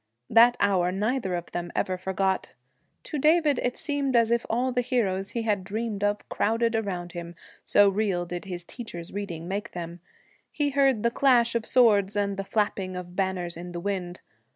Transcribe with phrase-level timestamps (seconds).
[0.31, 2.55] That hour neither of them ever forgot.
[3.03, 7.11] To David it seemed as if all the heroes he had dreamed of crowded around
[7.11, 7.35] him,
[7.65, 9.99] so real did his teacher's reading make them.
[10.51, 14.21] He heard the clash of swords and the flapping of banners in the wind.